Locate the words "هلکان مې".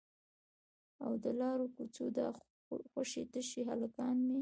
3.69-4.39